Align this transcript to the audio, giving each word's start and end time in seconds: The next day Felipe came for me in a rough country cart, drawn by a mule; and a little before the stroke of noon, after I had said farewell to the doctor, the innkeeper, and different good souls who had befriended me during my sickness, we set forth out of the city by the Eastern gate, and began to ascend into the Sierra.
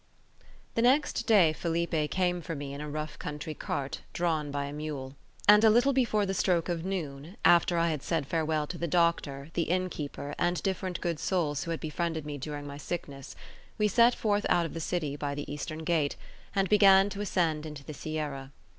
The 0.73 0.81
next 0.81 1.27
day 1.27 1.53
Felipe 1.53 2.09
came 2.09 2.41
for 2.41 2.55
me 2.55 2.73
in 2.73 2.81
a 2.81 2.89
rough 2.89 3.19
country 3.19 3.53
cart, 3.53 4.01
drawn 4.13 4.49
by 4.49 4.65
a 4.65 4.73
mule; 4.73 5.15
and 5.47 5.63
a 5.63 5.69
little 5.69 5.93
before 5.93 6.25
the 6.25 6.33
stroke 6.33 6.69
of 6.69 6.83
noon, 6.83 7.37
after 7.45 7.77
I 7.77 7.89
had 7.91 8.01
said 8.01 8.25
farewell 8.25 8.65
to 8.65 8.79
the 8.79 8.87
doctor, 8.87 9.51
the 9.53 9.69
innkeeper, 9.69 10.33
and 10.39 10.63
different 10.63 11.01
good 11.01 11.19
souls 11.19 11.65
who 11.65 11.69
had 11.69 11.79
befriended 11.81 12.25
me 12.25 12.39
during 12.39 12.65
my 12.65 12.77
sickness, 12.77 13.35
we 13.77 13.87
set 13.87 14.15
forth 14.15 14.47
out 14.49 14.65
of 14.65 14.73
the 14.73 14.79
city 14.81 15.15
by 15.15 15.35
the 15.35 15.53
Eastern 15.53 15.83
gate, 15.83 16.15
and 16.55 16.67
began 16.67 17.07
to 17.11 17.21
ascend 17.21 17.67
into 17.67 17.83
the 17.83 17.93
Sierra. 17.93 18.51